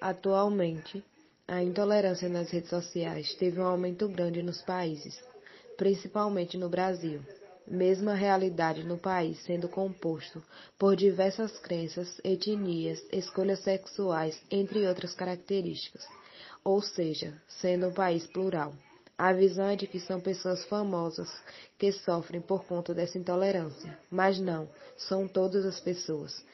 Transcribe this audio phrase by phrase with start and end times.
[0.00, 1.02] Atualmente,
[1.46, 5.18] a intolerância nas redes sociais teve um aumento grande nos países,
[5.76, 7.20] principalmente no Brasil.
[7.66, 10.42] Mesma realidade no país sendo composto
[10.78, 16.06] por diversas crenças, etnias, escolhas sexuais, entre outras características,
[16.62, 18.74] ou seja, sendo um país plural.
[19.16, 21.30] A visão é de que são pessoas famosas
[21.78, 26.44] que sofrem por conta dessa intolerância, mas não, são todas as pessoas.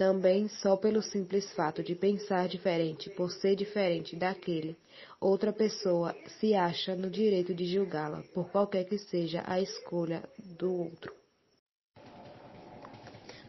[0.00, 4.74] Também só pelo simples fato de pensar diferente, por ser diferente daquele,
[5.20, 10.72] outra pessoa se acha no direito de julgá-la, por qualquer que seja a escolha do
[10.72, 11.12] outro.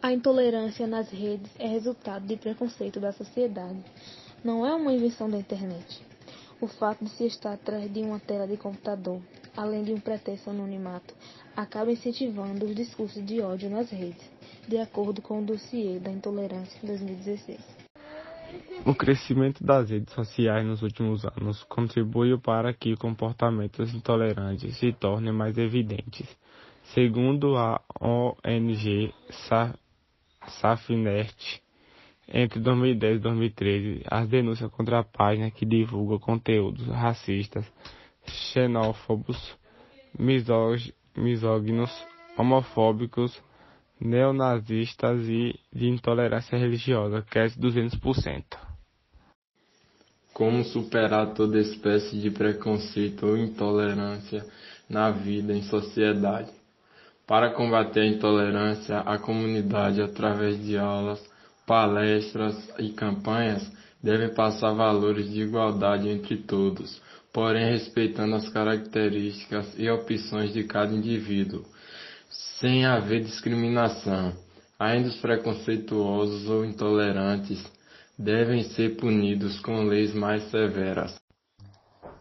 [0.01, 3.81] A intolerância nas redes é resultado de preconceito da sociedade.
[4.43, 6.05] Não é uma invenção da internet.
[6.59, 9.21] O fato de se estar atrás de uma tela de computador,
[9.55, 11.13] além de um pretexto anonimato,
[11.55, 14.29] acaba incentivando os discursos de ódio nas redes,
[14.67, 17.59] de acordo com o dossiê da intolerância 2016.
[18.85, 25.31] O crescimento das redes sociais nos últimos anos contribuiu para que comportamentos intolerantes se tornem
[25.31, 26.27] mais evidentes.
[26.93, 29.13] Segundo a ONG
[30.59, 31.61] Safnet,
[32.27, 37.65] entre 2010 e 2013, as denúncias contra a página que divulga conteúdos racistas,
[38.25, 39.57] xenófobos,
[40.17, 41.91] misóginos,
[42.37, 43.41] homofóbicos,
[43.99, 48.43] neonazistas e de intolerância religiosa cresce 200%.
[50.33, 54.45] Como superar toda espécie de preconceito ou intolerância
[54.89, 56.49] na vida em sociedade?
[57.27, 61.23] Para combater a intolerância, a comunidade, através de aulas,
[61.65, 67.01] palestras e campanhas devem passar valores de igualdade entre todos,
[67.31, 71.63] porém respeitando as características e opções de cada indivíduo,
[72.59, 74.33] sem haver discriminação.
[74.79, 77.63] Ainda os preconceituosos ou intolerantes
[78.17, 81.19] devem ser punidos com leis mais severas.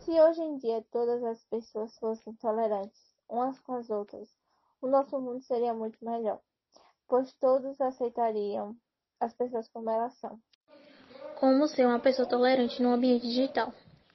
[0.00, 4.28] Se hoje em dia todas as pessoas fossem tolerantes umas com as outras,
[4.82, 6.40] o nosso mundo seria muito melhor,
[7.08, 8.74] pois todos aceitariam
[9.20, 10.38] as pessoas como elas são.
[11.40, 13.72] Como ser uma pessoa tolerante no ambiente digital?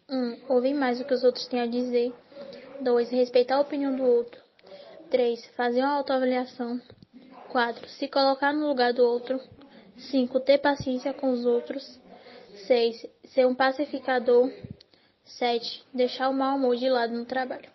[0.08, 0.16] 1.
[0.16, 2.14] Um, ouvir mais o que os outros têm a dizer.
[2.82, 3.10] 2.
[3.10, 4.40] Respeitar a opinião do outro.
[5.10, 5.44] 3.
[5.58, 6.80] Fazer uma autoavaliação.
[7.50, 7.90] 4.
[7.90, 9.42] Se colocar no lugar do outro.
[9.98, 10.40] 5.
[10.42, 12.00] Ter paciência com os outros.
[12.68, 13.08] 6.
[13.24, 14.52] Ser um pacificador.
[15.24, 15.84] 7.
[15.92, 17.75] Deixar o mau humor de lado no trabalho.